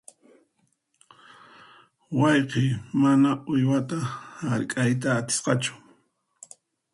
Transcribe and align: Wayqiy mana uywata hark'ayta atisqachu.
Wayqiy 2.19 2.69
mana 3.01 3.31
uywata 3.51 3.99
hark'ayta 4.49 5.09
atisqachu. 5.19 5.73